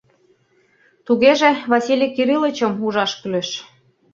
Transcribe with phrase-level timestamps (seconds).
[1.05, 3.49] —Тугеже Василий Кириллычым ужаш кӱлеш.